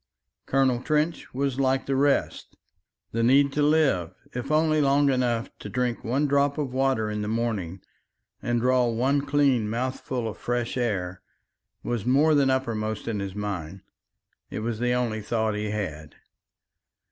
Colonel 0.47 0.81
Trench 0.81 1.31
was 1.31 1.59
like 1.59 1.85
the 1.85 1.95
rest. 1.95 2.57
The 3.11 3.21
need 3.21 3.53
to 3.53 3.61
live, 3.61 4.15
if 4.33 4.51
only 4.51 4.81
long 4.81 5.11
enough 5.11 5.51
to 5.59 5.69
drink 5.69 6.03
one 6.03 6.25
drop 6.25 6.57
of 6.57 6.73
water 6.73 7.11
in 7.11 7.21
the 7.21 7.27
morning 7.27 7.81
and 8.41 8.59
draw 8.59 8.87
one 8.87 9.21
clean 9.21 9.69
mouthful 9.69 10.27
of 10.27 10.39
fresh 10.39 10.75
air, 10.75 11.21
was 11.83 12.03
more 12.03 12.33
than 12.33 12.49
uppermost 12.49 13.07
in 13.07 13.19
his 13.19 13.35
mind. 13.35 13.81
It 14.49 14.61
was 14.61 14.79
the 14.79 14.93
only 14.93 15.21
thought 15.21 15.53
he 15.53 15.69
had. 15.69 16.15